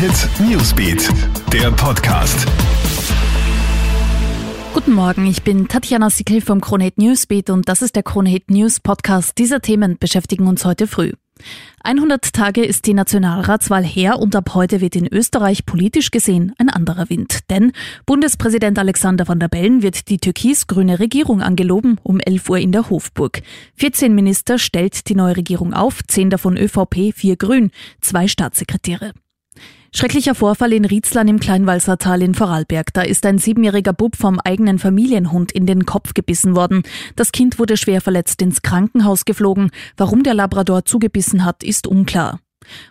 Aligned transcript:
Hit 0.00 0.30
Newsbeat, 0.48 1.10
der 1.52 1.70
Podcast. 1.72 2.46
Guten 4.72 4.94
Morgen, 4.94 5.26
ich 5.26 5.42
bin 5.42 5.68
Tatjana 5.68 6.08
Sickel 6.08 6.40
vom 6.40 6.62
Kronehit 6.62 6.96
Newsbeat 6.96 7.50
und 7.50 7.68
das 7.68 7.82
ist 7.82 7.96
der 7.96 8.02
Kronehit 8.02 8.50
News 8.50 8.80
Podcast. 8.80 9.36
Diese 9.36 9.60
Themen 9.60 9.98
beschäftigen 9.98 10.46
uns 10.46 10.64
heute 10.64 10.86
früh. 10.86 11.12
100 11.84 12.32
Tage 12.32 12.64
ist 12.64 12.86
die 12.86 12.94
Nationalratswahl 12.94 13.84
her 13.84 14.18
und 14.18 14.34
ab 14.34 14.54
heute 14.54 14.80
wird 14.80 14.96
in 14.96 15.06
Österreich 15.06 15.66
politisch 15.66 16.10
gesehen 16.10 16.54
ein 16.56 16.70
anderer 16.70 17.10
Wind. 17.10 17.50
Denn 17.50 17.72
Bundespräsident 18.06 18.78
Alexander 18.78 19.28
van 19.28 19.38
der 19.38 19.48
Bellen 19.48 19.82
wird 19.82 20.08
die 20.08 20.16
türkis-grüne 20.16 20.98
Regierung 20.98 21.42
angeloben 21.42 21.98
um 22.02 22.20
11 22.20 22.48
Uhr 22.48 22.58
in 22.58 22.72
der 22.72 22.88
Hofburg. 22.88 23.42
14 23.76 24.14
Minister 24.14 24.58
stellt 24.58 25.10
die 25.10 25.14
neue 25.14 25.36
Regierung 25.36 25.74
auf, 25.74 26.00
10 26.08 26.30
davon 26.30 26.56
ÖVP, 26.56 27.12
4 27.14 27.36
Grün, 27.36 27.70
zwei 28.00 28.28
Staatssekretäre. 28.28 29.12
Schrecklicher 29.92 30.36
Vorfall 30.36 30.72
in 30.72 30.84
Rietzlan 30.84 31.26
im 31.26 31.40
Kleinwalsertal 31.40 32.22
in 32.22 32.34
Vorarlberg. 32.34 32.94
Da 32.94 33.02
ist 33.02 33.26
ein 33.26 33.38
siebenjähriger 33.38 33.92
Bub 33.92 34.16
vom 34.16 34.38
eigenen 34.38 34.78
Familienhund 34.78 35.50
in 35.50 35.66
den 35.66 35.84
Kopf 35.84 36.14
gebissen 36.14 36.54
worden. 36.54 36.84
Das 37.16 37.32
Kind 37.32 37.58
wurde 37.58 37.76
schwer 37.76 38.00
verletzt 38.00 38.40
ins 38.40 38.62
Krankenhaus 38.62 39.24
geflogen. 39.24 39.70
Warum 39.96 40.22
der 40.22 40.34
Labrador 40.34 40.84
zugebissen 40.84 41.44
hat, 41.44 41.64
ist 41.64 41.86
unklar. 41.86 42.40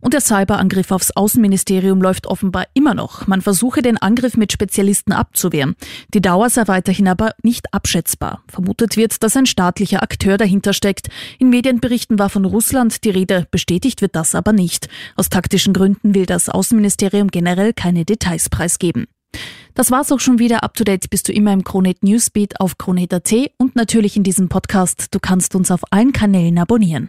Und 0.00 0.14
der 0.14 0.20
Cyberangriff 0.20 0.90
aufs 0.90 1.10
Außenministerium 1.10 2.00
läuft 2.00 2.26
offenbar 2.26 2.66
immer 2.74 2.94
noch. 2.94 3.26
Man 3.26 3.42
versuche 3.42 3.82
den 3.82 3.98
Angriff 3.98 4.36
mit 4.36 4.52
Spezialisten 4.52 5.12
abzuwehren. 5.12 5.74
Die 6.12 6.20
Dauer 6.20 6.50
sei 6.50 6.66
weiterhin 6.66 7.08
aber 7.08 7.32
nicht 7.42 7.72
abschätzbar. 7.72 8.42
Vermutet 8.48 8.96
wird, 8.96 9.22
dass 9.22 9.36
ein 9.36 9.46
staatlicher 9.46 10.02
Akteur 10.02 10.36
dahinter 10.36 10.72
steckt. 10.72 11.08
In 11.38 11.50
Medienberichten 11.50 12.18
war 12.18 12.28
von 12.28 12.44
Russland 12.44 13.04
die 13.04 13.10
Rede, 13.10 13.46
bestätigt 13.50 14.00
wird 14.00 14.16
das 14.16 14.34
aber 14.34 14.52
nicht. 14.52 14.88
Aus 15.16 15.28
taktischen 15.28 15.72
Gründen 15.72 16.14
will 16.14 16.26
das 16.26 16.48
Außenministerium 16.48 17.28
generell 17.28 17.72
keine 17.72 18.04
Details 18.04 18.48
preisgeben. 18.48 19.06
Das 19.74 19.90
war's 19.90 20.12
auch 20.12 20.20
schon 20.20 20.38
wieder. 20.38 20.62
Up 20.62 20.74
to 20.74 20.84
date 20.84 21.10
bist 21.10 21.28
du 21.28 21.32
immer 21.32 21.52
im 21.52 21.64
Kronet 21.64 22.04
Newsbeat 22.04 22.60
auf 22.60 22.78
Kronet.at 22.78 23.32
und 23.58 23.74
natürlich 23.74 24.16
in 24.16 24.22
diesem 24.22 24.48
Podcast. 24.48 25.08
Du 25.10 25.18
kannst 25.18 25.54
uns 25.56 25.70
auf 25.70 25.80
allen 25.90 26.12
Kanälen 26.12 26.58
abonnieren. 26.58 27.08